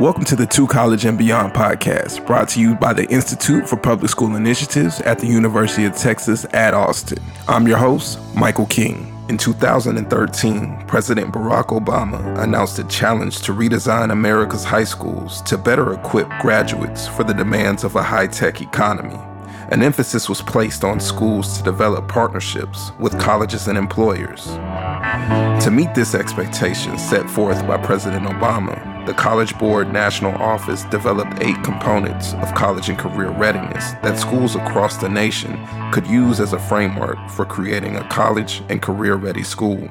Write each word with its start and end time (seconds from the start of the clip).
Welcome 0.00 0.24
to 0.24 0.36
the 0.36 0.46
To 0.46 0.66
College 0.66 1.04
and 1.04 1.16
Beyond 1.16 1.52
podcast, 1.54 2.26
brought 2.26 2.48
to 2.50 2.60
you 2.60 2.74
by 2.74 2.92
the 2.92 3.08
Institute 3.10 3.68
for 3.68 3.76
Public 3.76 4.10
School 4.10 4.34
Initiatives 4.34 5.00
at 5.02 5.20
the 5.20 5.26
University 5.28 5.84
of 5.84 5.96
Texas 5.96 6.44
at 6.52 6.74
Austin. 6.74 7.22
I'm 7.46 7.68
your 7.68 7.78
host, 7.78 8.18
Michael 8.34 8.66
King. 8.66 9.14
In 9.28 9.38
2013, 9.38 10.84
President 10.88 11.32
Barack 11.32 11.68
Obama 11.68 12.38
announced 12.42 12.80
a 12.80 12.84
challenge 12.88 13.40
to 13.42 13.52
redesign 13.52 14.10
America's 14.10 14.64
high 14.64 14.82
schools 14.82 15.40
to 15.42 15.56
better 15.56 15.94
equip 15.94 16.28
graduates 16.40 17.06
for 17.06 17.22
the 17.22 17.32
demands 17.32 17.84
of 17.84 17.94
a 17.94 18.02
high 18.02 18.26
tech 18.26 18.60
economy. 18.60 19.18
An 19.70 19.80
emphasis 19.82 20.28
was 20.28 20.42
placed 20.42 20.82
on 20.82 20.98
schools 20.98 21.56
to 21.56 21.62
develop 21.62 22.08
partnerships 22.08 22.90
with 22.98 23.18
colleges 23.18 23.68
and 23.68 23.78
employers. 23.78 24.44
To 25.64 25.70
meet 25.72 25.94
this 25.94 26.14
expectation 26.14 26.98
set 26.98 27.30
forth 27.30 27.66
by 27.66 27.78
President 27.78 28.26
Obama, 28.26 28.93
the 29.06 29.14
College 29.14 29.58
Board 29.58 29.92
National 29.92 30.34
Office 30.40 30.84
developed 30.84 31.42
eight 31.42 31.62
components 31.62 32.32
of 32.34 32.54
college 32.54 32.88
and 32.88 32.98
career 32.98 33.30
readiness 33.30 33.92
that 34.02 34.18
schools 34.18 34.56
across 34.56 34.96
the 34.96 35.08
nation 35.08 35.58
could 35.92 36.06
use 36.06 36.40
as 36.40 36.54
a 36.54 36.58
framework 36.58 37.18
for 37.28 37.44
creating 37.44 37.96
a 37.96 38.08
college 38.08 38.62
and 38.70 38.80
career 38.80 39.16
ready 39.16 39.42
school. 39.42 39.90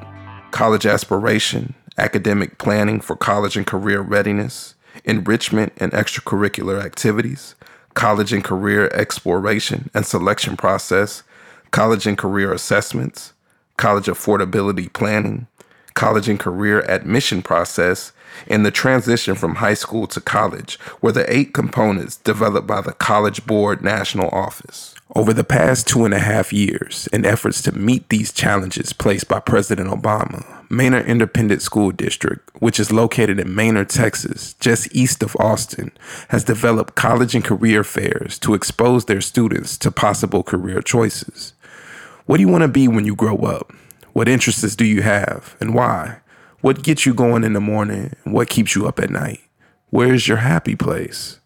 College 0.50 0.84
aspiration, 0.84 1.74
academic 1.96 2.58
planning 2.58 3.00
for 3.00 3.14
college 3.14 3.56
and 3.56 3.66
career 3.66 4.00
readiness, 4.00 4.74
enrichment 5.04 5.72
and 5.76 5.92
extracurricular 5.92 6.84
activities, 6.84 7.54
college 7.94 8.32
and 8.32 8.42
career 8.42 8.90
exploration 8.92 9.90
and 9.94 10.04
selection 10.04 10.56
process, 10.56 11.22
college 11.70 12.06
and 12.06 12.18
career 12.18 12.52
assessments, 12.52 13.32
college 13.76 14.06
affordability 14.06 14.92
planning, 14.92 15.46
college 15.94 16.28
and 16.28 16.40
career 16.40 16.80
admission 16.90 17.40
process, 17.40 18.12
and 18.48 18.66
the 18.66 18.70
transition 18.70 19.34
from 19.34 19.56
high 19.56 19.74
school 19.74 20.06
to 20.08 20.20
college 20.20 20.78
were 21.00 21.12
the 21.12 21.32
eight 21.32 21.54
components 21.54 22.16
developed 22.16 22.66
by 22.66 22.80
the 22.80 22.92
College 22.92 23.46
Board 23.46 23.82
National 23.82 24.28
Office. 24.30 24.94
Over 25.14 25.32
the 25.32 25.44
past 25.44 25.86
two 25.86 26.04
and 26.04 26.12
a 26.12 26.18
half 26.18 26.52
years, 26.52 27.06
in 27.12 27.24
efforts 27.24 27.62
to 27.62 27.72
meet 27.72 28.08
these 28.08 28.32
challenges 28.32 28.92
placed 28.92 29.28
by 29.28 29.38
President 29.38 29.88
Obama, 29.88 30.68
Manor 30.68 31.00
Independent 31.00 31.62
School 31.62 31.92
District, 31.92 32.50
which 32.60 32.80
is 32.80 32.90
located 32.90 33.38
in 33.38 33.54
Manor, 33.54 33.84
Texas, 33.84 34.54
just 34.54 34.92
east 34.92 35.22
of 35.22 35.36
Austin, 35.38 35.92
has 36.30 36.42
developed 36.42 36.96
college 36.96 37.36
and 37.36 37.44
career 37.44 37.84
fairs 37.84 38.38
to 38.40 38.54
expose 38.54 39.04
their 39.04 39.20
students 39.20 39.78
to 39.78 39.92
possible 39.92 40.42
career 40.42 40.82
choices. 40.82 41.52
What 42.26 42.38
do 42.38 42.40
you 42.40 42.48
want 42.48 42.62
to 42.62 42.68
be 42.68 42.88
when 42.88 43.04
you 43.04 43.14
grow 43.14 43.36
up? 43.36 43.72
What 44.14 44.28
interests 44.28 44.76
do 44.76 44.84
you 44.84 45.02
have 45.02 45.56
and 45.58 45.74
why? 45.74 46.20
What 46.60 46.84
gets 46.84 47.04
you 47.04 47.12
going 47.12 47.42
in 47.42 47.52
the 47.52 47.60
morning? 47.60 48.14
What 48.22 48.48
keeps 48.48 48.76
you 48.76 48.86
up 48.86 49.00
at 49.00 49.10
night? 49.10 49.40
Where 49.90 50.14
is 50.14 50.28
your 50.28 50.36
happy 50.36 50.76
place? 50.76 51.40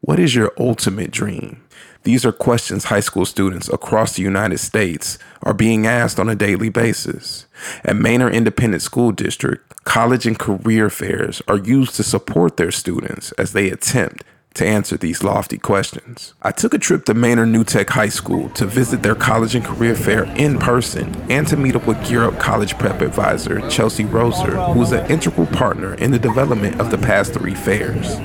What 0.00 0.18
is 0.18 0.34
your 0.34 0.50
ultimate 0.58 1.10
dream? 1.10 1.62
These 2.04 2.24
are 2.24 2.32
questions 2.32 2.84
high 2.84 3.00
school 3.00 3.26
students 3.26 3.68
across 3.68 4.16
the 4.16 4.22
United 4.22 4.56
States 4.56 5.18
are 5.42 5.52
being 5.52 5.86
asked 5.86 6.18
on 6.18 6.30
a 6.30 6.34
daily 6.34 6.70
basis. 6.70 7.44
At 7.84 7.96
Manor 7.96 8.30
Independent 8.30 8.80
School 8.80 9.12
District, 9.12 9.84
college 9.84 10.26
and 10.26 10.38
career 10.38 10.88
fairs 10.88 11.42
are 11.46 11.58
used 11.58 11.94
to 11.96 12.02
support 12.02 12.56
their 12.56 12.70
students 12.70 13.32
as 13.32 13.52
they 13.52 13.68
attempt 13.68 14.24
to 14.54 14.66
answer 14.66 14.96
these 14.96 15.22
lofty 15.22 15.58
questions. 15.58 16.34
I 16.42 16.52
took 16.52 16.74
a 16.74 16.78
trip 16.78 17.04
to 17.06 17.14
Manor 17.14 17.46
New 17.46 17.64
Tech 17.64 17.90
High 17.90 18.08
School 18.08 18.48
to 18.50 18.66
visit 18.66 19.02
their 19.02 19.14
college 19.14 19.54
and 19.54 19.64
career 19.64 19.94
fair 19.94 20.24
in 20.36 20.58
person 20.58 21.14
and 21.30 21.46
to 21.48 21.56
meet 21.56 21.76
up 21.76 21.86
with 21.86 22.04
Gear 22.06 22.24
Up 22.24 22.38
College 22.38 22.78
Prep 22.78 23.00
advisor 23.00 23.68
Chelsea 23.68 24.04
Roser, 24.04 24.72
who 24.72 24.82
is 24.82 24.92
an 24.92 25.10
integral 25.10 25.46
partner 25.48 25.94
in 25.94 26.10
the 26.10 26.18
development 26.18 26.80
of 26.80 26.90
the 26.90 26.98
past 26.98 27.34
three 27.34 27.54
fairs. 27.54 28.16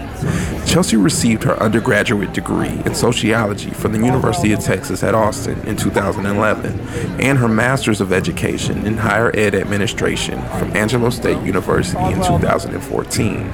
Chelsea 0.70 0.98
received 0.98 1.42
her 1.42 1.60
undergraduate 1.60 2.32
degree 2.32 2.80
in 2.86 2.94
sociology 2.94 3.72
from 3.72 3.92
the 3.92 3.98
University 3.98 4.52
of 4.52 4.60
Texas 4.60 5.02
at 5.02 5.16
Austin 5.16 5.60
in 5.66 5.76
2011 5.76 6.80
and 7.20 7.40
her 7.40 7.48
master's 7.48 8.02
of 8.02 8.14
education 8.14 8.86
in 8.86 8.96
higher 8.96 9.36
ed 9.36 9.56
administration 9.56 10.40
from 10.60 10.78
Angelo 10.78 11.10
State 11.10 11.44
University 11.44 12.04
in 12.04 12.22
2014. 12.22 13.52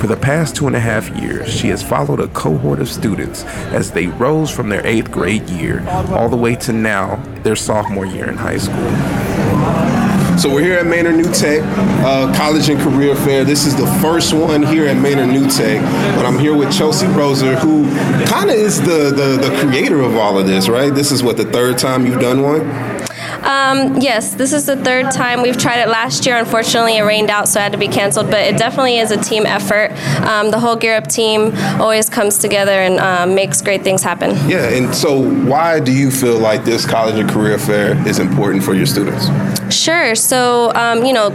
For 0.00 0.06
the 0.06 0.16
past 0.16 0.56
two 0.56 0.66
and 0.66 0.74
a 0.74 0.80
half 0.80 1.10
years, 1.10 1.52
she 1.52 1.68
has 1.68 1.82
followed 1.82 2.20
a 2.20 2.28
cohort 2.28 2.80
of 2.80 2.88
students 2.88 3.44
as 3.74 3.90
they 3.90 4.06
rose 4.06 4.50
from 4.50 4.70
their 4.70 4.86
eighth 4.86 5.10
grade 5.10 5.50
year 5.50 5.86
all 5.86 6.30
the 6.30 6.36
way 6.36 6.56
to 6.56 6.72
now 6.72 7.16
their 7.42 7.56
sophomore 7.56 8.06
year 8.06 8.30
in 8.30 8.38
high 8.38 8.56
school. 8.56 9.73
So 10.36 10.52
we're 10.52 10.62
here 10.62 10.78
at 10.78 10.86
Manor 10.86 11.12
New 11.12 11.32
Tech 11.32 11.62
uh, 12.04 12.34
College 12.36 12.68
and 12.68 12.80
Career 12.80 13.14
Fair. 13.14 13.44
This 13.44 13.66
is 13.66 13.76
the 13.76 13.86
first 14.02 14.34
one 14.34 14.64
here 14.64 14.86
at 14.86 14.96
Manor 14.96 15.26
New 15.26 15.48
Tech, 15.48 15.80
but 16.16 16.26
I'm 16.26 16.38
here 16.38 16.56
with 16.56 16.76
Chelsea 16.76 17.06
Roser, 17.06 17.56
who 17.56 17.84
kind 18.26 18.50
of 18.50 18.56
is 18.56 18.80
the, 18.80 19.12
the 19.14 19.48
the 19.48 19.56
creator 19.60 20.00
of 20.00 20.16
all 20.16 20.36
of 20.36 20.46
this, 20.46 20.68
right? 20.68 20.92
This 20.92 21.12
is 21.12 21.22
what 21.22 21.36
the 21.36 21.44
third 21.44 21.78
time 21.78 22.04
you've 22.04 22.20
done 22.20 22.42
one. 22.42 22.60
Um, 23.44 24.00
yes, 24.00 24.34
this 24.34 24.52
is 24.52 24.66
the 24.66 24.76
third 24.76 25.10
time 25.10 25.42
we've 25.42 25.56
tried 25.56 25.80
it. 25.80 25.88
Last 25.88 26.24
year, 26.26 26.36
unfortunately, 26.36 26.96
it 26.96 27.02
rained 27.02 27.30
out, 27.30 27.48
so 27.48 27.60
it 27.60 27.64
had 27.64 27.72
to 27.72 27.78
be 27.78 27.88
canceled. 27.88 28.30
But 28.30 28.40
it 28.40 28.56
definitely 28.56 28.98
is 28.98 29.10
a 29.10 29.16
team 29.18 29.44
effort. 29.44 29.92
Um, 30.26 30.50
the 30.50 30.58
whole 30.58 30.76
Gear 30.76 30.96
Up 30.96 31.06
team 31.06 31.54
always 31.80 32.08
comes 32.08 32.38
together 32.38 32.72
and 32.72 32.98
um, 32.98 33.34
makes 33.34 33.60
great 33.60 33.82
things 33.82 34.02
happen. 34.02 34.30
Yeah, 34.48 34.68
and 34.68 34.94
so 34.94 35.20
why 35.44 35.80
do 35.80 35.92
you 35.92 36.10
feel 36.10 36.38
like 36.38 36.64
this 36.64 36.86
college 36.86 37.16
and 37.16 37.28
career 37.28 37.58
fair 37.58 37.94
is 38.08 38.18
important 38.18 38.64
for 38.64 38.74
your 38.74 38.86
students? 38.86 39.28
Sure. 39.74 40.14
So, 40.14 40.72
um, 40.74 41.04
you 41.04 41.12
know, 41.12 41.30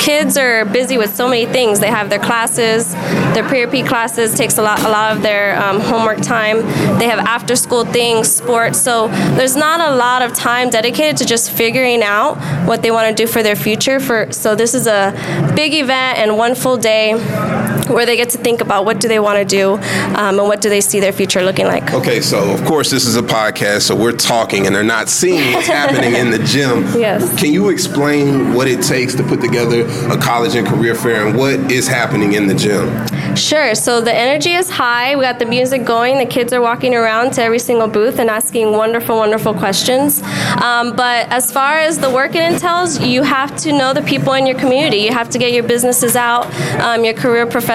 kids 0.00 0.36
are 0.36 0.64
busy 0.64 0.98
with 0.98 1.14
so 1.14 1.28
many 1.28 1.46
things. 1.46 1.80
They 1.80 1.90
have 1.90 2.10
their 2.10 2.18
classes, 2.18 2.94
their 3.34 3.44
pre-AP 3.44 3.86
classes 3.86 4.34
takes 4.34 4.58
a 4.58 4.62
lot, 4.62 4.80
a 4.80 4.88
lot 4.88 5.16
of 5.16 5.22
their 5.22 5.60
um, 5.62 5.80
homework 5.80 6.20
time. 6.20 6.58
They 6.98 7.08
have 7.08 7.18
after-school 7.18 7.86
things, 7.86 8.30
sports. 8.30 8.80
So 8.80 9.08
there's 9.36 9.56
not 9.56 9.80
a 9.80 9.96
lot 9.96 10.22
of 10.22 10.34
time 10.34 10.70
dedicated 10.70 11.16
to 11.18 11.24
just 11.24 11.50
figuring 11.50 12.02
out 12.02 12.36
what 12.66 12.82
they 12.82 12.90
want 12.90 13.16
to 13.16 13.22
do 13.22 13.30
for 13.30 13.42
their 13.42 13.56
future. 13.56 14.00
For 14.00 14.32
so 14.32 14.54
this 14.54 14.74
is 14.74 14.86
a 14.86 15.12
big 15.54 15.74
event 15.74 16.18
and 16.18 16.36
one 16.36 16.54
full 16.54 16.76
day 16.76 17.12
where 17.88 18.06
they 18.06 18.16
get 18.16 18.30
to 18.30 18.38
think 18.38 18.60
about 18.60 18.84
what 18.84 19.00
do 19.00 19.08
they 19.08 19.18
want 19.18 19.38
to 19.38 19.44
do 19.44 19.74
um, 20.16 20.38
and 20.38 20.48
what 20.48 20.60
do 20.60 20.68
they 20.68 20.80
see 20.80 21.00
their 21.00 21.12
future 21.12 21.42
looking 21.42 21.66
like. 21.66 21.92
Okay, 21.92 22.20
so 22.20 22.52
of 22.52 22.64
course 22.64 22.90
this 22.90 23.06
is 23.06 23.16
a 23.16 23.22
podcast, 23.22 23.82
so 23.82 23.96
we're 23.96 24.12
talking 24.12 24.66
and 24.66 24.74
they're 24.74 24.84
not 24.84 25.08
seeing 25.08 25.52
what's 25.54 25.66
happening 25.66 26.14
in 26.14 26.30
the 26.30 26.38
gym. 26.38 26.82
Yes. 27.02 27.40
Can 27.40 27.52
you 27.52 27.70
explain 27.70 28.54
what 28.54 28.68
it 28.68 28.80
takes 28.80 29.14
to 29.16 29.24
put 29.24 29.40
together 29.40 29.80
a 30.08 30.16
college 30.16 30.54
and 30.54 30.66
career 30.66 30.94
fair 30.94 31.26
and 31.26 31.36
what 31.36 31.54
is 31.72 31.88
happening 31.88 32.34
in 32.34 32.46
the 32.46 32.54
gym? 32.54 32.86
Sure. 33.34 33.74
So 33.74 34.00
the 34.00 34.14
energy 34.14 34.52
is 34.52 34.70
high. 34.70 35.16
We 35.16 35.22
got 35.22 35.38
the 35.38 35.46
music 35.46 35.84
going. 35.84 36.18
The 36.18 36.26
kids 36.26 36.52
are 36.52 36.60
walking 36.60 36.94
around 36.94 37.32
to 37.34 37.42
every 37.42 37.58
single 37.58 37.88
booth 37.88 38.18
and 38.18 38.30
asking 38.30 38.72
wonderful, 38.72 39.16
wonderful 39.16 39.54
questions. 39.54 40.22
Um, 40.62 40.94
but 40.94 41.28
as 41.30 41.50
far 41.50 41.78
as 41.78 41.98
the 41.98 42.10
work 42.10 42.36
it 42.36 42.52
entails, 42.52 43.00
you 43.00 43.22
have 43.22 43.56
to 43.58 43.72
know 43.72 43.92
the 43.94 44.02
people 44.02 44.34
in 44.34 44.46
your 44.46 44.58
community. 44.58 44.98
You 44.98 45.12
have 45.12 45.30
to 45.30 45.38
get 45.38 45.52
your 45.52 45.64
businesses 45.64 46.14
out, 46.14 46.46
um, 46.80 47.04
your 47.04 47.14
career 47.14 47.46
professionals, 47.46 47.71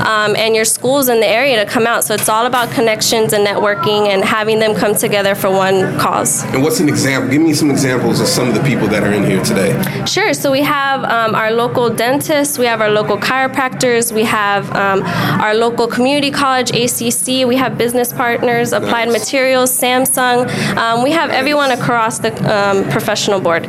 um, 0.00 0.36
and 0.36 0.54
your 0.54 0.64
schools 0.64 1.08
in 1.08 1.20
the 1.20 1.26
area 1.26 1.64
to 1.64 1.70
come 1.70 1.86
out. 1.86 2.04
So 2.04 2.14
it's 2.14 2.28
all 2.28 2.46
about 2.46 2.70
connections 2.70 3.32
and 3.32 3.46
networking 3.46 4.08
and 4.08 4.24
having 4.24 4.58
them 4.58 4.74
come 4.74 4.94
together 4.94 5.34
for 5.34 5.50
one 5.50 5.98
cause. 5.98 6.44
And 6.44 6.62
what's 6.62 6.80
an 6.80 6.88
example? 6.88 7.30
Give 7.30 7.42
me 7.42 7.54
some 7.54 7.70
examples 7.70 8.20
of 8.20 8.26
some 8.26 8.48
of 8.48 8.54
the 8.54 8.62
people 8.62 8.88
that 8.88 9.02
are 9.02 9.12
in 9.12 9.24
here 9.24 9.42
today. 9.42 9.70
Sure. 10.06 10.32
So 10.34 10.50
we 10.50 10.62
have 10.62 11.04
um, 11.04 11.34
our 11.34 11.50
local 11.52 11.90
dentists, 11.90 12.58
we 12.58 12.66
have 12.66 12.80
our 12.80 12.90
local 12.90 13.16
chiropractors, 13.16 14.12
we 14.12 14.24
have 14.24 14.70
um, 14.74 15.02
our 15.40 15.54
local 15.54 15.86
community 15.86 16.30
college, 16.30 16.70
ACC. 16.70 17.46
We 17.46 17.56
have 17.56 17.76
business 17.78 18.12
partners, 18.12 18.72
Applied 18.72 19.08
nice. 19.08 19.24
Materials, 19.24 19.70
Samsung. 19.70 20.48
Um, 20.76 21.02
we 21.02 21.12
have 21.12 21.30
everyone 21.30 21.70
across 21.72 22.18
the 22.18 22.32
um, 22.50 22.88
professional 22.90 23.40
board. 23.40 23.64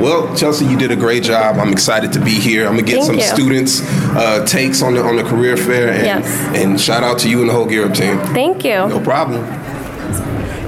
Well, 0.00 0.34
Chelsea, 0.36 0.66
you 0.66 0.78
did 0.78 0.90
a 0.90 0.96
great 0.96 1.22
job. 1.22 1.56
I'm 1.56 1.72
excited 1.72 2.12
to 2.12 2.20
be 2.20 2.32
here. 2.32 2.66
I'm 2.66 2.72
gonna 2.72 2.82
get 2.82 2.96
Thank 2.96 3.06
some 3.06 3.16
you. 3.16 3.22
students' 3.22 3.80
uh, 4.16 4.44
takes 4.46 4.82
on 4.82 4.94
the 4.94 5.02
on 5.02 5.16
the 5.16 5.24
career 5.24 5.56
fair, 5.56 5.90
and, 5.90 6.04
yes. 6.04 6.56
and 6.56 6.80
shout 6.80 7.02
out 7.02 7.18
to 7.20 7.30
you 7.30 7.40
and 7.40 7.48
the 7.48 7.52
whole 7.54 7.66
Gear 7.66 7.86
Up 7.86 7.94
team. 7.94 8.18
Thank 8.34 8.64
you. 8.64 8.88
No 8.88 9.00
problem. 9.00 9.63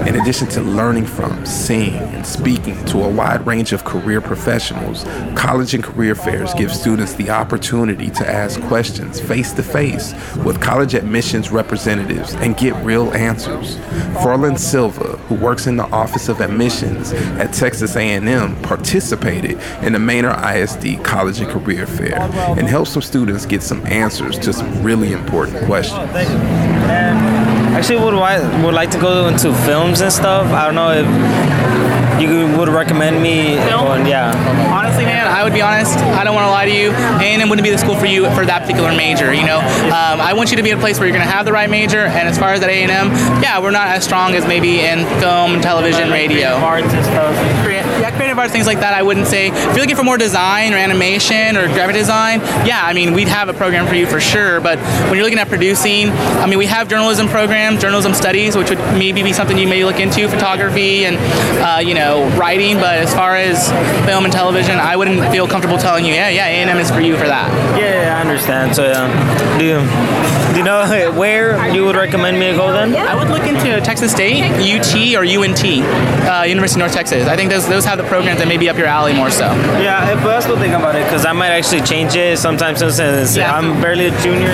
In 0.05 0.15
addition 0.15 0.47
to 0.49 0.61
learning 0.61 1.05
from, 1.05 1.45
seeing, 1.45 1.95
and 1.95 2.25
speaking 2.25 2.83
to 2.85 3.03
a 3.03 3.09
wide 3.09 3.45
range 3.45 3.73
of 3.73 3.83
career 3.83 4.21
professionals, 4.21 5.03
college 5.35 5.73
and 5.73 5.83
career 5.83 6.15
fairs 6.15 6.53
give 6.53 6.73
students 6.73 7.13
the 7.15 7.29
opportunity 7.29 8.09
to 8.11 8.29
ask 8.29 8.61
questions 8.63 9.19
face 9.19 9.51
to 9.53 9.63
face 9.63 10.13
with 10.45 10.61
college 10.61 10.93
admissions 10.93 11.51
representatives 11.51 12.35
and 12.35 12.55
get 12.57 12.73
real 12.85 13.11
answers. 13.13 13.75
Froilan 14.21 14.57
Silva, 14.57 15.17
who 15.27 15.35
works 15.35 15.67
in 15.67 15.75
the 15.75 15.89
Office 15.91 16.29
of 16.29 16.39
Admissions 16.41 17.11
at 17.13 17.53
Texas 17.53 17.95
A&M, 17.95 18.55
participated 18.61 19.59
in 19.81 19.93
the 19.93 19.99
Manor 19.99 20.35
ISD 20.55 21.03
College 21.03 21.39
and 21.39 21.49
Career 21.49 21.85
Fair 21.85 22.21
and 22.57 22.67
helped 22.67 22.91
some 22.91 23.01
students 23.01 23.45
get 23.45 23.61
some 23.61 23.85
answers 23.87 24.37
to 24.39 24.53
some 24.53 24.83
really 24.83 25.11
important 25.11 25.65
questions. 25.65 25.97
Actually, 27.77 27.99
would 27.99 28.15
would 28.65 28.73
like 28.73 28.89
to 28.89 28.97
go 28.97 29.27
into 29.27 29.53
films 29.53 30.01
and 30.01 30.11
stuff. 30.11 30.47
I 30.47 30.65
don't 30.65 30.73
know 30.73 30.89
if 30.97 31.05
you 32.19 32.57
would 32.57 32.69
recommend 32.69 33.21
me 33.21 33.53
going, 33.69 34.07
yeah. 34.07 34.33
Honestly, 34.73 35.05
man, 35.05 35.26
I 35.37 35.43
would 35.43 35.53
be 35.53 35.61
honest. 35.61 35.95
I 35.99 36.23
don't 36.23 36.33
want 36.33 36.45
to 36.45 36.49
lie 36.49 36.65
to 36.65 36.73
you. 36.73 36.89
A&M 36.89 37.47
wouldn't 37.47 37.63
be 37.63 37.69
the 37.69 37.77
school 37.77 37.95
for 37.95 38.07
you 38.07 38.25
for 38.31 38.43
that 38.43 38.63
particular 38.63 38.89
major. 38.91 39.31
You 39.35 39.45
know, 39.45 39.59
um, 39.59 40.17
I 40.19 40.33
want 40.33 40.49
you 40.49 40.57
to 40.57 40.63
be 40.63 40.71
in 40.71 40.77
a 40.79 40.81
place 40.81 40.97
where 40.97 41.07
you're 41.07 41.15
going 41.15 41.27
to 41.27 41.31
have 41.31 41.45
the 41.45 41.51
right 41.51 41.69
major. 41.69 42.07
And 42.07 42.27
as 42.27 42.39
far 42.39 42.53
as 42.53 42.63
at 42.63 42.69
A&M, 42.69 42.89
yeah, 42.89 43.61
we're 43.61 43.69
not 43.69 43.87
as 43.87 44.03
strong 44.03 44.33
as 44.33 44.47
maybe 44.47 44.79
in 44.79 45.05
film, 45.21 45.61
television, 45.61 46.09
radio. 46.09 46.47
Arts 46.57 46.91
and 46.91 47.05
stuff. 47.05 47.35
Yeah, 48.01 48.15
creative 48.15 48.37
arts, 48.39 48.51
things 48.51 48.65
like 48.65 48.79
that. 48.79 48.95
I 48.95 49.03
wouldn't 49.03 49.27
say. 49.27 49.49
If 49.49 49.63
you're 49.63 49.81
looking 49.81 49.95
for 49.95 50.03
more 50.03 50.17
design 50.17 50.73
or 50.73 50.77
animation 50.77 51.55
or 51.55 51.67
graphic 51.67 51.95
design, 51.95 52.39
yeah, 52.65 52.81
I 52.83 52.93
mean, 52.93 53.13
we'd 53.13 53.27
have 53.27 53.47
a 53.47 53.53
program 53.53 53.87
for 53.87 53.95
you 53.95 54.07
for 54.07 54.19
sure. 54.19 54.59
But 54.59 54.79
when 55.05 55.15
you're 55.15 55.23
looking 55.23 55.39
at 55.39 55.49
producing, 55.49 56.09
I 56.09 56.47
mean, 56.47 56.57
we 56.57 56.65
have 56.65 56.89
journalism 56.89 57.27
programs, 57.27 57.81
journalism 57.81 58.13
studies, 58.15 58.55
which 58.55 58.69
would 58.69 58.79
maybe 58.97 59.21
be 59.21 59.33
something 59.33 59.57
you 59.57 59.67
may 59.67 59.85
look 59.85 59.99
into, 59.99 60.27
photography 60.29 61.05
and 61.05 61.17
uh, 61.61 61.79
you 61.79 61.93
know 61.93 62.27
writing. 62.37 62.77
But 62.77 62.97
as 62.97 63.13
far 63.13 63.35
as 63.35 63.69
film 64.05 64.25
and 64.25 64.33
television, 64.33 64.77
I 64.77 64.95
wouldn't 64.95 65.26
feel 65.31 65.47
comfortable 65.47 65.77
telling 65.77 66.05
you, 66.05 66.13
yeah, 66.13 66.29
yeah, 66.29 66.45
A&M 66.47 66.77
is 66.77 66.89
for 66.91 67.01
you 67.01 67.17
for 67.17 67.27
that. 67.27 67.51
Yeah, 67.77 68.03
yeah 68.03 68.17
I 68.17 68.21
understand. 68.21 68.75
So, 68.75 68.83
yeah. 68.85 69.57
do 69.57 69.65
you, 69.65 69.77
do 70.53 70.57
you 70.59 70.63
know 70.65 71.11
where 71.19 71.73
you 71.73 71.85
would 71.85 71.95
recommend 71.95 72.39
me 72.39 72.47
to 72.51 72.53
go 72.57 72.71
then? 72.71 72.95
I 72.95 73.15
would 73.15 73.29
look 73.29 73.43
into 73.47 73.79
Texas 73.81 74.11
State, 74.11 74.43
UT, 74.43 74.93
or 75.15 75.23
UNT, 75.25 75.63
uh, 76.27 76.43
University 76.47 76.79
of 76.79 76.85
North 76.85 76.93
Texas. 76.93 77.27
I 77.27 77.35
think 77.35 77.49
those 77.51 77.67
those 77.67 77.85
have 77.85 77.97
the 77.97 78.03
programs 78.05 78.39
that 78.39 78.47
may 78.47 78.57
be 78.57 78.69
up 78.69 78.77
your 78.77 78.87
alley 78.87 79.13
more 79.13 79.29
so. 79.29 79.45
Yeah, 79.81 80.15
but 80.23 80.35
I 80.35 80.39
still 80.39 80.57
think 80.57 80.73
about 80.73 80.95
it 80.95 81.03
because 81.03 81.25
I 81.25 81.33
might 81.33 81.49
actually 81.51 81.81
change 81.81 82.15
it 82.15 82.37
sometime 82.39 82.75
soon 82.75 82.91
since 82.91 83.35
Yeah. 83.37 83.55
I'm 83.55 83.79
barely 83.81 84.07
a 84.07 84.21
junior. 84.21 84.51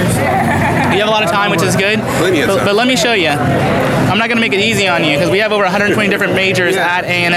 You 0.93 0.99
have 0.99 1.07
a 1.07 1.11
lot 1.11 1.23
of 1.23 1.31
time, 1.31 1.49
which 1.51 1.63
is 1.63 1.75
good. 1.75 1.99
Plenty 2.21 2.41
of 2.41 2.47
But, 2.47 2.57
time. 2.57 2.65
but 2.65 2.75
let 2.75 2.87
me 2.87 2.95
show 2.95 3.13
you. 3.13 3.29
I'm 3.29 4.19
not 4.19 4.27
going 4.27 4.37
to 4.37 4.41
make 4.41 4.53
it 4.53 4.59
easy 4.59 4.87
on 4.87 5.03
you 5.03 5.15
because 5.17 5.31
we 5.31 5.39
have 5.39 5.51
over 5.51 5.63
120 5.63 6.07
different 6.09 6.35
majors 6.35 6.75
at 6.75 7.03
A&M, 7.05 7.33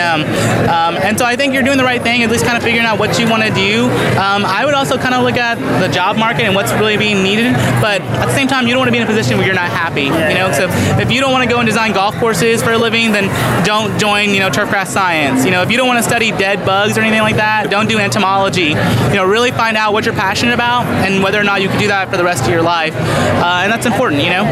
um, 0.68 0.96
and 1.02 1.16
so 1.18 1.24
I 1.24 1.34
think 1.36 1.54
you're 1.54 1.62
doing 1.62 1.78
the 1.78 1.84
right 1.84 2.02
thing. 2.02 2.22
At 2.22 2.30
least 2.30 2.44
kind 2.44 2.56
of 2.58 2.62
figuring 2.62 2.84
out 2.84 2.98
what 2.98 3.15
you 3.18 3.28
want 3.28 3.42
to 3.42 3.50
do. 3.50 3.88
Um, 4.18 4.44
I 4.44 4.64
would 4.64 4.74
also 4.74 4.98
kind 4.98 5.14
of 5.14 5.22
look 5.22 5.36
at 5.36 5.56
the 5.80 5.92
job 5.92 6.16
market 6.16 6.44
and 6.44 6.54
what's 6.54 6.72
really 6.72 6.96
being 6.96 7.22
needed. 7.22 7.52
But 7.80 8.00
at 8.00 8.26
the 8.26 8.34
same 8.34 8.48
time, 8.48 8.66
you 8.66 8.72
don't 8.72 8.80
want 8.80 8.88
to 8.88 8.92
be 8.92 8.98
in 8.98 9.04
a 9.04 9.06
position 9.06 9.36
where 9.36 9.46
you're 9.46 9.54
not 9.54 9.70
happy. 9.70 10.04
You 10.04 10.36
know, 10.38 10.52
so 10.52 10.68
if 11.00 11.10
you 11.10 11.20
don't 11.20 11.32
want 11.32 11.44
to 11.48 11.50
go 11.52 11.60
and 11.60 11.66
design 11.66 11.92
golf 11.92 12.14
courses 12.16 12.62
for 12.62 12.72
a 12.72 12.78
living, 12.78 13.12
then 13.12 13.28
don't 13.64 13.98
join. 13.98 14.30
You 14.30 14.40
know, 14.40 14.50
turfgrass 14.50 14.88
science. 14.88 15.44
You 15.44 15.50
know, 15.50 15.62
if 15.62 15.70
you 15.70 15.76
don't 15.76 15.88
want 15.88 15.98
to 15.98 16.08
study 16.08 16.30
dead 16.30 16.64
bugs 16.64 16.98
or 16.98 17.00
anything 17.02 17.22
like 17.22 17.36
that, 17.36 17.70
don't 17.70 17.88
do 17.88 17.98
entomology. 17.98 18.70
You 18.70 19.14
know, 19.14 19.24
really 19.24 19.50
find 19.50 19.76
out 19.76 19.92
what 19.92 20.04
you're 20.04 20.14
passionate 20.14 20.54
about 20.54 20.84
and 21.06 21.22
whether 21.22 21.40
or 21.40 21.44
not 21.44 21.62
you 21.62 21.68
can 21.68 21.78
do 21.80 21.88
that 21.88 22.10
for 22.10 22.16
the 22.16 22.24
rest 22.24 22.44
of 22.44 22.50
your 22.50 22.62
life. 22.62 22.94
Uh, 22.94 23.62
and 23.64 23.72
that's 23.72 23.86
important. 23.86 24.22
You 24.22 24.30
know. 24.30 24.44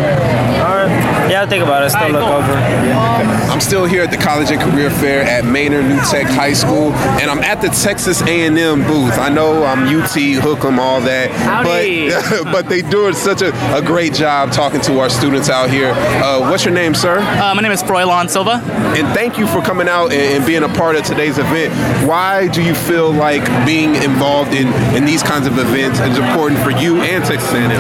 All 0.65 0.77
right. 0.77 1.31
Yeah, 1.31 1.43
I'll 1.43 1.49
think 1.49 1.65
about 1.65 1.83
it. 1.85 1.91
Still 1.91 2.03
All 2.03 2.13
right, 2.13 2.21
look 2.21 2.25
cool. 2.25 2.33
over. 2.33 2.53
Yeah. 2.53 3.44
I'm 3.55 3.61
still 3.61 3.85
here 3.85 4.03
at 4.03 4.11
the 4.11 4.17
College 4.17 4.51
and 4.51 4.61
Career 4.61 4.91
Fair 4.91 5.23
at 5.23 5.45
Manor 5.45 5.81
New 5.81 6.01
Tech 6.11 6.27
High 6.27 6.55
School, 6.55 6.93
and 7.23 7.31
I'm 7.31 7.39
at 7.39 7.63
the 7.63 7.69
Texas 7.69 8.21
A&M 8.23 8.83
booth. 8.83 9.17
I 9.17 9.29
know 9.29 9.63
I'm 9.63 9.85
UT, 9.85 10.11
Hook'em, 10.11 10.79
all 10.79 11.01
that, 11.03 11.31
Howdy. 11.31 12.11
but 12.11 12.45
but 12.53 12.69
they 12.69 12.83
doing 12.83 13.15
such 13.15 13.43
a, 13.43 13.53
a 13.73 13.81
great 13.81 14.13
job 14.13 14.51
talking 14.51 14.81
to 14.81 14.99
our 14.99 15.09
students 15.09 15.51
out 15.51 15.71
here. 15.71 15.93
Uh, 15.95 16.51
what's 16.51 16.65
your 16.65 16.75
name, 16.75 16.95
sir? 16.95 17.21
Uh, 17.21 17.55
my 17.55 17.63
name 17.63 17.71
is 17.71 17.81
Froilan 17.81 18.29
Silva. 18.29 18.55
And 18.97 19.07
thank 19.15 19.39
you 19.39 19.47
for 19.47 19.63
coming 19.63 19.89
out 19.89 20.13
and, 20.13 20.35
and 20.35 20.45
being 20.45 20.65
a 20.65 20.69
part 20.71 20.97
of 20.97 21.05
today's 21.05 21.39
event. 21.39 21.73
Why 22.09 22.49
do 22.49 22.61
you 22.61 22.75
feel 22.75 23.13
like 23.13 23.47
being 23.65 23.95
involved 23.95 24.53
in, 24.53 24.67
in 24.97 25.05
these 25.05 25.23
kinds 25.23 25.47
of 25.47 25.57
events 25.59 26.01
is 26.01 26.19
important 26.19 26.59
for 26.61 26.71
you 26.73 26.97
and 27.03 27.25
Texas 27.25 27.53
A&M? 27.53 27.71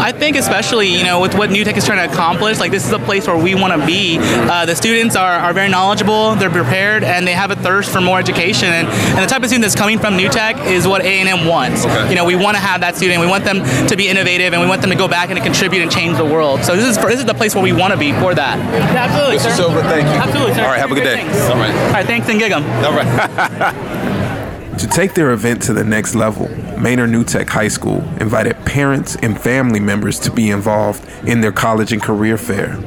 I 0.00 0.10
think 0.10 0.38
especially, 0.38 0.88
you 0.88 1.04
know, 1.04 1.20
with 1.20 1.34
what 1.34 1.50
New 1.50 1.64
Tech 1.64 1.76
is 1.76 1.84
trying 1.84 2.08
to 2.08 2.10
accomplish, 2.10 2.60
like 2.60 2.70
this 2.70 2.86
is 2.86 2.92
a 2.92 2.98
place 2.98 3.26
where 3.26 3.36
we 3.36 3.54
want 3.54 3.78
to 3.78 3.86
be. 3.86 4.16
Uh, 4.20 4.64
the 4.64 4.74
students 4.74 5.17
are, 5.18 5.38
are 5.38 5.52
very 5.52 5.68
knowledgeable, 5.68 6.34
they're 6.36 6.50
prepared, 6.50 7.04
and 7.04 7.26
they 7.26 7.32
have 7.32 7.50
a 7.50 7.56
thirst 7.56 7.90
for 7.90 8.00
more 8.00 8.18
education. 8.18 8.68
And, 8.68 8.88
and 8.88 9.18
the 9.18 9.26
type 9.26 9.42
of 9.42 9.48
student 9.48 9.62
that's 9.62 9.74
coming 9.74 9.98
from 9.98 10.16
New 10.16 10.28
Tech 10.28 10.56
is 10.66 10.86
what 10.86 11.02
A&M 11.02 11.46
wants. 11.46 11.84
Okay. 11.84 12.10
You 12.10 12.14
know, 12.14 12.24
we 12.24 12.36
want 12.36 12.56
to 12.56 12.60
have 12.60 12.80
that 12.80 12.96
student. 12.96 13.20
We 13.20 13.26
want 13.26 13.44
them 13.44 13.62
to 13.88 13.96
be 13.96 14.08
innovative, 14.08 14.52
and 14.52 14.62
we 14.62 14.68
want 14.68 14.80
them 14.80 14.90
to 14.90 14.96
go 14.96 15.08
back 15.08 15.30
and 15.30 15.38
to 15.38 15.44
contribute 15.44 15.82
and 15.82 15.90
change 15.90 16.16
the 16.16 16.24
world. 16.24 16.64
So 16.64 16.76
this 16.76 16.86
is 16.86 16.96
this 17.04 17.18
is 17.20 17.26
the 17.26 17.34
place 17.34 17.54
where 17.54 17.64
we 17.64 17.72
want 17.72 17.92
to 17.92 17.98
be 17.98 18.12
for 18.12 18.34
that. 18.34 18.58
Absolutely, 18.58 19.36
Mr. 19.36 19.50
sir. 19.50 19.56
Silva, 19.56 19.82
thank 19.82 20.06
you. 20.06 20.14
Absolutely, 20.14 20.54
sir. 20.54 20.62
All 20.62 20.68
right, 20.68 20.78
have 20.78 20.92
a 20.92 20.94
good 20.94 21.04
day. 21.04 21.16
Thanks. 21.16 21.40
All 21.50 21.56
right. 21.56 21.74
All 21.74 21.92
right, 21.92 22.06
thanks 22.06 22.28
and 22.28 22.38
gig 22.38 22.52
'em. 22.52 22.64
All 22.84 22.92
right. 22.92 24.78
to 24.78 24.86
take 24.86 25.14
their 25.14 25.32
event 25.32 25.62
to 25.62 25.72
the 25.72 25.84
next 25.84 26.14
level, 26.14 26.48
Manor 26.78 27.06
New 27.06 27.24
Tech 27.24 27.48
High 27.48 27.68
School 27.68 27.98
invited 28.20 28.56
parents 28.64 29.16
and 29.16 29.38
family 29.40 29.80
members 29.80 30.18
to 30.20 30.30
be 30.30 30.50
involved 30.50 31.04
in 31.26 31.40
their 31.40 31.52
college 31.52 31.92
and 31.92 32.00
career 32.02 32.38
fair. 32.38 32.78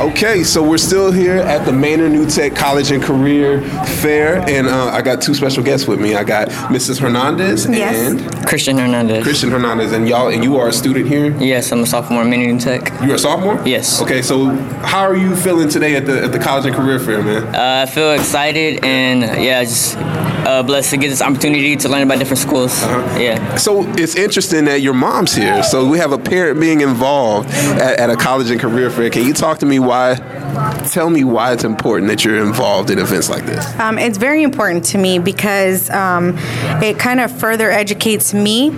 Okay, 0.00 0.42
so 0.42 0.62
we're 0.62 0.78
still 0.78 1.12
here 1.12 1.36
at 1.36 1.64
the 1.66 1.72
Manor 1.72 2.08
New 2.08 2.28
Tech 2.28 2.54
College 2.56 2.90
and 2.90 3.02
Career 3.02 3.60
Fair, 4.00 4.38
and 4.48 4.66
uh, 4.66 4.86
I 4.86 5.02
got 5.02 5.20
two 5.22 5.34
special 5.34 5.62
guests 5.62 5.86
with 5.86 6.00
me. 6.00 6.14
I 6.14 6.24
got 6.24 6.48
Mrs. 6.48 6.98
Hernandez 6.98 7.66
Yes. 7.68 8.10
and 8.12 8.46
Christian 8.46 8.78
Hernandez. 8.78 9.22
Christian 9.22 9.50
Hernandez, 9.50 9.92
and 9.92 10.08
y'all, 10.08 10.28
and 10.28 10.42
you 10.42 10.56
are 10.56 10.68
a 10.68 10.72
student 10.72 11.06
here. 11.06 11.36
Yes, 11.38 11.70
I'm 11.70 11.80
a 11.80 11.86
sophomore 11.86 12.22
at 12.22 12.28
Michigan 12.28 12.58
Tech. 12.58 12.90
You're 13.04 13.16
a 13.16 13.18
sophomore. 13.18 13.60
Yes. 13.66 14.00
Okay, 14.02 14.22
so 14.22 14.46
how 14.82 15.00
are 15.02 15.16
you 15.16 15.36
feeling 15.36 15.68
today 15.68 15.94
at 15.96 16.06
the 16.06 16.24
at 16.24 16.32
the 16.32 16.38
College 16.38 16.66
and 16.66 16.74
Career 16.74 16.98
Fair, 16.98 17.22
man? 17.22 17.54
Uh, 17.54 17.84
I 17.86 17.90
feel 17.90 18.12
excited 18.12 18.84
and 18.84 19.20
yeah, 19.42 19.62
just 19.64 19.94
uh, 20.46 20.62
blessed 20.62 20.90
to 20.90 20.96
get 20.96 21.08
this 21.08 21.22
opportunity 21.22 21.76
to 21.76 21.88
learn 21.88 22.02
about 22.02 22.18
different 22.18 22.38
schools. 22.38 22.82
Uh-huh. 22.82 23.18
Yeah. 23.18 23.56
So 23.56 23.84
it's 23.94 24.16
interesting 24.16 24.64
that 24.66 24.80
your 24.80 24.94
mom's 24.94 25.34
here. 25.34 25.62
So 25.62 25.88
we 25.88 25.98
have 25.98 26.12
a 26.12 26.18
parent 26.18 26.60
being 26.60 26.80
involved 26.80 27.50
at, 27.50 27.98
at 27.98 28.10
a 28.10 28.16
college 28.16 28.50
and 28.50 28.60
career 28.60 28.90
fair. 28.90 29.10
Can 29.10 29.26
you 29.26 29.32
talk 29.32 29.58
to 29.58 29.66
me 29.66 29.78
why? 29.78 30.16
Tell 30.90 31.10
me 31.10 31.24
why 31.24 31.52
it's 31.52 31.64
important 31.64 32.08
that 32.08 32.24
you're 32.24 32.44
involved 32.44 32.90
in 32.90 32.98
events 32.98 33.30
like 33.30 33.46
this. 33.46 33.64
Um, 33.78 33.98
it's 33.98 34.18
very 34.18 34.42
important 34.42 34.84
to 34.86 34.98
me 34.98 35.18
because 35.18 35.88
um, 35.90 36.34
it 36.82 36.98
kind 36.98 37.20
of 37.20 37.30
further 37.30 37.70
educates 37.70 38.34
me 38.34 38.70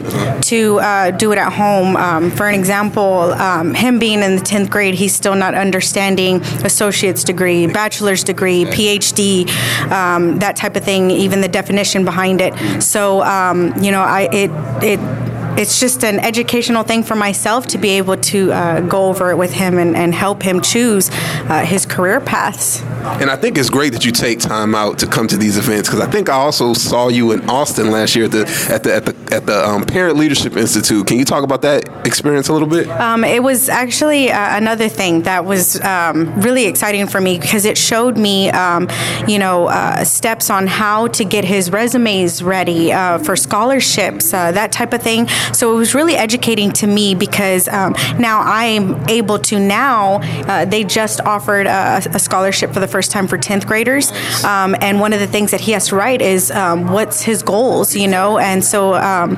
to 0.43 0.81
uh, 0.81 1.11
do 1.13 1.33
it 1.33 1.39
at 1.39 1.53
home. 1.53 1.97
Um, 1.97 2.31
for 2.31 2.49
an 2.49 2.55
example, 2.55 3.33
um, 3.33 3.75
him 3.75 3.99
being 3.99 4.23
in 4.23 4.37
the 4.37 4.43
10th 4.43 4.71
grade, 4.71 4.95
he's 4.95 5.15
still 5.15 5.35
not 5.35 5.55
understanding 5.55 6.43
associate's 6.65 7.25
degree, 7.25 7.67
bachelor's 7.67 8.25
degree, 8.25 8.65
PhD, 8.65 9.49
um, 9.91 10.39
that 10.41 10.57
type 10.57 10.77
of 10.77 10.85
thing, 10.85 11.11
even 11.11 11.41
the 11.41 11.49
definition 11.53 12.05
behind 12.05 12.41
it. 12.41 12.83
So, 12.83 13.23
um, 13.23 13.73
you 13.83 13.91
know, 13.91 14.03
I 14.03 14.29
it 14.33 14.51
it 14.83 15.22
it's 15.59 15.79
just 15.79 16.05
an 16.05 16.19
educational 16.19 16.83
thing 16.83 17.03
for 17.03 17.15
myself 17.15 17.67
to 17.69 17.79
be 17.79 17.91
able 17.91 18.17
to 18.17 18.53
uh, 18.53 18.81
go 18.81 19.09
over 19.09 19.31
it 19.31 19.37
with 19.37 19.53
him 19.53 19.79
and, 19.79 19.97
and 19.97 20.15
help 20.15 20.43
him 20.43 20.61
choose 20.61 21.11
uh, 21.13 21.65
his 21.65 21.87
career 21.87 22.21
paths. 22.21 22.83
And 23.21 23.31
I 23.31 23.37
think 23.37 23.59
it's 23.59 23.71
great 23.71 23.93
that 23.93 24.05
you 24.05 24.13
take 24.13 24.39
time 24.39 24.75
out 24.75 24.99
to 25.01 25.07
come 25.07 25.27
to 25.29 25.37
these 25.37 25.59
events 25.59 25.89
because 25.89 26.01
I 26.01 26.11
think 26.11 26.29
I 26.29 26.35
also 26.35 26.73
saw 26.73 27.09
you 27.09 27.33
in 27.33 27.49
Austin 27.51 27.91
last 27.91 28.15
year 28.15 28.27
at 28.27 28.33
the 28.33 28.69
at 28.71 28.83
the 28.83 28.95
at 28.95 29.05
the 29.07 29.35
at 29.35 29.47
the 29.47 29.69
um, 29.69 29.85
Parent 29.85 30.17
Leadership 30.17 30.57
Institute. 30.57 31.07
Can 31.07 31.19
you 31.19 31.25
talk 31.25 31.45
about 31.45 31.63
that 31.63 31.89
experience 32.07 32.49
a 32.49 32.53
little 32.53 32.69
bit? 32.69 32.89
Um, 32.89 33.25
it 33.25 33.43
was 33.43 33.69
actually 33.69 34.31
uh, 34.31 34.57
another 34.57 34.89
thing 34.89 35.23
that 35.23 35.45
was 35.45 35.81
um, 35.83 36.41
really 36.41 36.67
exciting 36.67 37.07
for 37.07 37.21
me 37.21 37.39
because 37.39 37.65
it 37.65 37.77
showed 37.77 38.17
me, 38.17 38.51
um, 38.51 38.89
you 39.27 39.39
know, 39.39 39.67
uh, 39.67 40.05
steps 40.05 40.51
on 40.51 40.67
how 40.67 41.09
to 41.09 41.25
get 41.25 41.45
his 41.45 41.71
resumes 41.71 42.43
ready 42.43 42.93
uh, 42.93 43.19
for 43.19 43.37
scholarships, 43.37 44.33
uh, 44.33 44.53
that 44.53 44.73
type 44.73 44.93
of 44.93 45.03
thing. 45.03 45.27
So 45.53 45.75
it 45.75 45.79
was 45.79 45.95
really 45.95 46.15
educating 46.15 46.71
to 46.73 46.87
me 46.87 47.15
because 47.15 47.69
um, 47.69 47.95
now 48.19 48.41
I'm 48.41 49.09
able 49.09 49.39
to 49.41 49.59
now. 49.59 50.21
Uh, 50.23 50.65
they 50.65 50.85
just 50.85 51.21
offered 51.23 51.67
a, 51.67 52.03
a 52.15 52.19
scholarship 52.19 52.73
for 52.73 52.81
the 52.81 52.89
first 52.89 53.11
time 53.11 53.27
for 53.29 53.39
10th 53.39 53.67
graders, 53.67 54.13
um, 54.45 54.77
and 54.81 55.01
one 55.01 55.13
of 55.13 55.21
the 55.21 55.27
things 55.27 55.51
that 55.51 55.61
he 55.61 55.73
has 55.73 55.89
to 55.89 55.97
write 55.97 56.23
is 56.23 56.51
um, 56.51 56.91
what's 56.93 57.23
his 57.23 57.43
goals, 57.43 57.95
you 57.97 58.09
know, 58.09 58.39
and 58.39 58.65
so. 58.65 58.95
Um, 58.95 59.37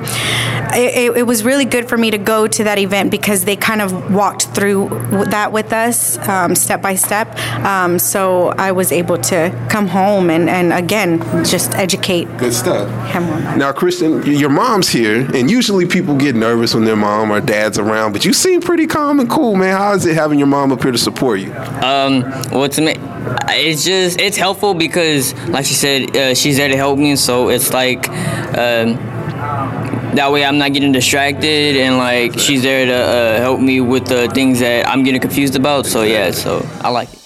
it, 0.73 0.95
it- 0.97 1.15
it 1.15 1.23
was 1.27 1.43
really 1.45 1.63
good 1.65 1.87
for 1.87 1.97
me 1.97 2.11
to 2.11 2.17
go 2.17 2.45
to 2.47 2.63
that 2.65 2.77
event 2.77 3.09
because 3.09 3.45
they 3.45 3.55
kind 3.55 3.81
of 3.81 4.13
walked 4.13 4.47
through 4.47 4.89
that 5.29 5.51
with 5.51 5.71
us 5.71 6.17
um, 6.27 6.55
step 6.55 6.81
by 6.81 6.95
step. 6.95 7.37
Um, 7.63 7.97
so 7.99 8.49
I 8.57 8.71
was 8.73 8.91
able 8.91 9.17
to 9.19 9.67
come 9.69 9.87
home 9.87 10.29
and, 10.29 10.49
and 10.49 10.73
again, 10.73 11.19
just 11.45 11.73
educate 11.75 12.25
Good 12.37 12.53
stuff. 12.53 12.89
him 13.11 13.23
on 13.29 13.43
that. 13.43 13.57
Now, 13.57 13.71
Christian, 13.71 14.23
your 14.25 14.49
mom's 14.49 14.89
here, 14.89 15.25
and 15.33 15.49
usually 15.49 15.85
people 15.95 16.17
get 16.17 16.35
nervous 16.35 16.75
when 16.75 16.83
their 16.83 16.97
mom 16.97 17.31
or 17.31 17.39
dad's 17.39 17.79
around, 17.79 18.11
but 18.11 18.25
you 18.25 18.33
seem 18.33 18.59
pretty 18.59 18.85
calm 18.85 19.21
and 19.21 19.29
cool, 19.29 19.55
man. 19.55 19.77
How 19.77 19.93
is 19.93 20.05
it 20.05 20.13
having 20.13 20.37
your 20.37 20.47
mom 20.49 20.73
up 20.73 20.83
here 20.83 20.91
to 20.91 20.97
support 20.97 21.39
you? 21.39 21.53
Um, 21.53 22.19
well, 22.51 22.67
to 22.67 22.81
me, 22.81 22.95
it's 23.47 23.85
just 23.85 24.19
it's 24.19 24.35
helpful 24.35 24.73
because, 24.73 25.33
like 25.47 25.65
she 25.65 25.73
said, 25.73 26.13
uh, 26.17 26.35
she's 26.35 26.57
there 26.57 26.67
to 26.67 26.75
help 26.75 26.99
me. 26.99 27.15
So 27.15 27.47
it's 27.49 27.71
like. 27.71 28.09
Um, 28.57 28.99
that 30.15 30.31
way 30.31 30.45
I'm 30.45 30.57
not 30.57 30.71
getting 30.71 30.93
distracted 30.93 31.75
and 31.75 31.97
like 31.97 32.39
she's 32.39 32.63
there 32.63 32.85
to 32.85 32.93
uh, 32.93 33.39
help 33.41 33.59
me 33.59 33.81
with 33.81 34.07
the 34.07 34.29
things 34.29 34.59
that 34.59 34.87
I'm 34.87 35.03
getting 35.03 35.19
confused 35.19 35.57
about. 35.57 35.85
So 35.85 36.03
yeah, 36.03 36.31
so 36.31 36.65
I 36.79 36.89
like 36.89 37.11
it. 37.11 37.24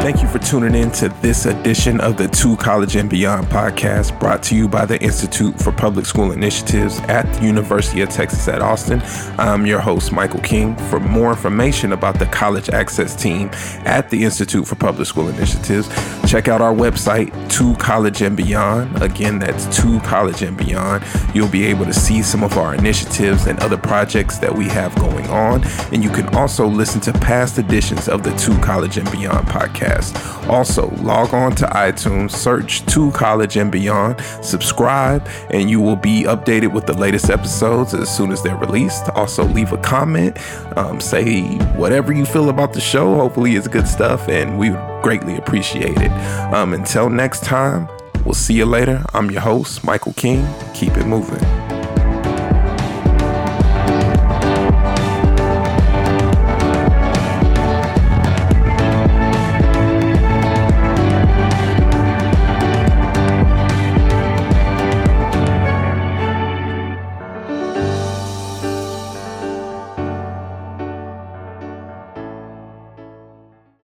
Thank 0.00 0.22
you 0.22 0.28
for 0.28 0.38
tuning 0.38 0.74
in 0.74 0.90
to 0.92 1.10
this 1.20 1.44
edition 1.44 2.00
of 2.00 2.16
the 2.16 2.26
To 2.26 2.56
College 2.56 2.96
and 2.96 3.08
Beyond 3.08 3.48
podcast 3.48 4.18
brought 4.18 4.42
to 4.44 4.56
you 4.56 4.66
by 4.66 4.86
the 4.86 4.98
Institute 5.02 5.60
for 5.60 5.72
Public 5.72 6.06
School 6.06 6.32
Initiatives 6.32 6.98
at 7.00 7.30
the 7.34 7.44
University 7.44 8.00
of 8.00 8.08
Texas 8.08 8.48
at 8.48 8.62
Austin. 8.62 9.02
I'm 9.38 9.66
your 9.66 9.78
host, 9.78 10.10
Michael 10.10 10.40
King. 10.40 10.74
For 10.88 11.00
more 11.00 11.28
information 11.28 11.92
about 11.92 12.18
the 12.18 12.24
college 12.24 12.70
access 12.70 13.14
team 13.14 13.50
at 13.84 14.08
the 14.08 14.24
Institute 14.24 14.66
for 14.66 14.74
Public 14.74 15.06
School 15.06 15.28
Initiatives, 15.28 15.86
check 16.26 16.48
out 16.48 16.62
our 16.62 16.74
website, 16.74 17.30
To 17.58 17.74
College 17.76 18.22
and 18.22 18.34
Beyond. 18.34 19.02
Again, 19.02 19.38
that's 19.38 19.66
To 19.82 20.00
College 20.00 20.40
and 20.40 20.56
Beyond. 20.56 21.04
You'll 21.34 21.46
be 21.46 21.66
able 21.66 21.84
to 21.84 21.94
see 21.94 22.22
some 22.22 22.42
of 22.42 22.56
our 22.56 22.74
initiatives 22.74 23.46
and 23.46 23.60
other 23.60 23.76
projects 23.76 24.38
that 24.38 24.54
we 24.54 24.64
have 24.68 24.94
going 24.96 25.26
on. 25.26 25.62
And 25.92 26.02
you 26.02 26.10
can 26.10 26.34
also 26.34 26.66
listen 26.66 27.02
to 27.02 27.12
past 27.12 27.58
editions 27.58 28.08
of 28.08 28.22
the 28.22 28.30
To 28.30 28.58
College 28.60 28.96
and 28.96 29.08
Beyond 29.12 29.46
podcast. 29.90 30.48
Also, 30.48 30.90
log 31.02 31.32
on 31.34 31.52
to 31.56 31.66
iTunes, 31.66 32.32
search 32.32 32.84
To 32.86 33.10
College 33.12 33.56
and 33.56 33.70
Beyond, 33.70 34.20
subscribe, 34.42 35.26
and 35.50 35.70
you 35.70 35.80
will 35.80 35.96
be 35.96 36.24
updated 36.24 36.72
with 36.72 36.86
the 36.86 36.96
latest 36.96 37.30
episodes 37.30 37.94
as 37.94 38.14
soon 38.14 38.32
as 38.32 38.42
they're 38.42 38.56
released. 38.56 39.08
Also, 39.10 39.44
leave 39.44 39.72
a 39.72 39.78
comment, 39.78 40.38
um, 40.76 41.00
say 41.00 41.42
whatever 41.76 42.12
you 42.12 42.24
feel 42.24 42.48
about 42.48 42.72
the 42.72 42.80
show. 42.80 43.14
Hopefully, 43.14 43.56
it's 43.56 43.68
good 43.68 43.86
stuff, 43.86 44.28
and 44.28 44.58
we 44.58 44.70
would 44.70 45.02
greatly 45.02 45.36
appreciate 45.36 45.98
it. 45.98 46.10
Um, 46.52 46.74
until 46.74 47.10
next 47.10 47.44
time, 47.44 47.88
we'll 48.24 48.34
see 48.34 48.54
you 48.54 48.66
later. 48.66 49.04
I'm 49.14 49.30
your 49.30 49.42
host, 49.42 49.84
Michael 49.84 50.12
King. 50.14 50.46
Keep 50.74 50.96
it 50.96 51.06
moving. 51.06 51.79